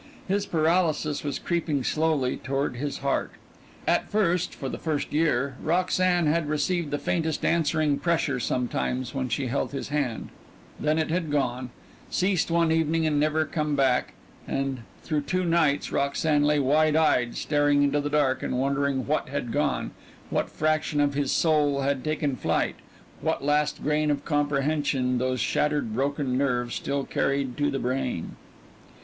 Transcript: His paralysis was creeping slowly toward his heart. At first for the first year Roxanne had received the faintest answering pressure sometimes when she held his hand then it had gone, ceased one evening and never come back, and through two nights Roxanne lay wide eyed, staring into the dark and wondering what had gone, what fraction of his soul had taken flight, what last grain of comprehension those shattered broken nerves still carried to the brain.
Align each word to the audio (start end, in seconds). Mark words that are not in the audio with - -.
His 0.27 0.47
paralysis 0.47 1.23
was 1.23 1.37
creeping 1.37 1.83
slowly 1.83 2.35
toward 2.35 2.75
his 2.77 2.97
heart. 3.05 3.33
At 3.85 4.09
first 4.09 4.55
for 4.55 4.67
the 4.67 4.79
first 4.79 5.13
year 5.13 5.57
Roxanne 5.61 6.25
had 6.25 6.49
received 6.49 6.89
the 6.89 6.97
faintest 6.97 7.45
answering 7.45 7.99
pressure 7.99 8.39
sometimes 8.39 9.13
when 9.13 9.29
she 9.29 9.45
held 9.45 9.73
his 9.73 9.89
hand 9.89 10.29
then 10.79 10.97
it 10.97 11.11
had 11.11 11.29
gone, 11.29 11.69
ceased 12.09 12.49
one 12.49 12.71
evening 12.71 13.05
and 13.05 13.19
never 13.19 13.45
come 13.45 13.75
back, 13.75 14.13
and 14.47 14.79
through 15.03 15.21
two 15.21 15.45
nights 15.45 15.91
Roxanne 15.91 16.45
lay 16.45 16.57
wide 16.57 16.95
eyed, 16.95 17.35
staring 17.35 17.83
into 17.83 18.01
the 18.01 18.09
dark 18.09 18.41
and 18.41 18.57
wondering 18.57 19.05
what 19.05 19.29
had 19.29 19.51
gone, 19.51 19.91
what 20.31 20.49
fraction 20.49 20.99
of 20.99 21.13
his 21.13 21.31
soul 21.31 21.81
had 21.81 22.03
taken 22.03 22.35
flight, 22.35 22.77
what 23.21 23.43
last 23.45 23.83
grain 23.83 24.09
of 24.09 24.25
comprehension 24.25 25.19
those 25.19 25.39
shattered 25.39 25.93
broken 25.93 26.39
nerves 26.39 26.73
still 26.73 27.03
carried 27.03 27.55
to 27.55 27.69
the 27.69 27.77
brain. 27.77 28.35